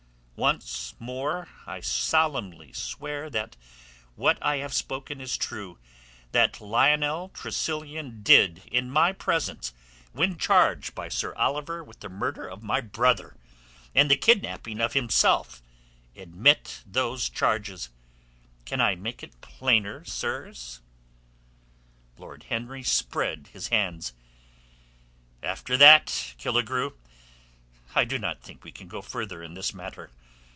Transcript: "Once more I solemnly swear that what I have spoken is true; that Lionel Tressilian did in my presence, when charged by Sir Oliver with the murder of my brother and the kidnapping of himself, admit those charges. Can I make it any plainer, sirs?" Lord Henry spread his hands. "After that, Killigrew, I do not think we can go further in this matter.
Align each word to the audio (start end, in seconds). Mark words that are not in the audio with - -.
"Once 0.47 0.95
more 0.97 1.47
I 1.67 1.81
solemnly 1.81 2.73
swear 2.73 3.29
that 3.29 3.55
what 4.15 4.39
I 4.41 4.55
have 4.57 4.73
spoken 4.73 5.21
is 5.21 5.37
true; 5.37 5.77
that 6.31 6.59
Lionel 6.59 7.29
Tressilian 7.29 8.23
did 8.23 8.63
in 8.71 8.89
my 8.89 9.13
presence, 9.13 9.71
when 10.13 10.39
charged 10.39 10.95
by 10.95 11.09
Sir 11.09 11.35
Oliver 11.35 11.83
with 11.83 11.99
the 11.99 12.09
murder 12.09 12.47
of 12.47 12.63
my 12.63 12.81
brother 12.81 13.37
and 13.93 14.09
the 14.09 14.15
kidnapping 14.17 14.81
of 14.81 14.93
himself, 14.93 15.61
admit 16.15 16.81
those 16.87 17.29
charges. 17.29 17.89
Can 18.65 18.81
I 18.81 18.95
make 18.95 19.21
it 19.21 19.33
any 19.33 19.41
plainer, 19.41 20.03
sirs?" 20.05 20.81
Lord 22.17 22.45
Henry 22.49 22.81
spread 22.81 23.49
his 23.53 23.67
hands. 23.67 24.13
"After 25.43 25.77
that, 25.77 26.33
Killigrew, 26.39 26.97
I 27.93 28.05
do 28.05 28.17
not 28.17 28.41
think 28.41 28.63
we 28.63 28.71
can 28.71 28.87
go 28.87 29.03
further 29.03 29.43
in 29.43 29.53
this 29.53 29.71
matter. 29.71 30.09